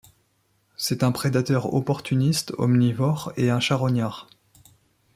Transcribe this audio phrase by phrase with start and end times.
[0.77, 4.27] C'est un prédateur opportuniste omnivore et un charognard.